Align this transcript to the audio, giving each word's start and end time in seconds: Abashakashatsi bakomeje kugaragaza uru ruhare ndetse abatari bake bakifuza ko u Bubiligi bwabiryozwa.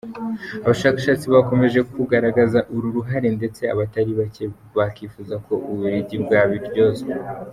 Abashakashatsi 0.65 1.25
bakomeje 1.35 1.79
kugaragaza 1.93 2.59
uru 2.75 2.87
ruhare 2.95 3.29
ndetse 3.37 3.61
abatari 3.73 4.11
bake 4.19 4.45
bakifuza 4.77 5.35
ko 5.45 5.53
u 5.63 5.67
Bubiligi 5.71 6.15
bwabiryozwa. 6.23 7.11